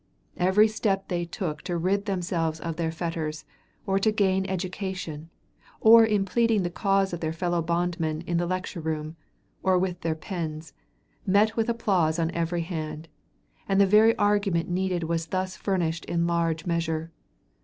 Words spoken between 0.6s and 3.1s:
step they took to rid themselves of their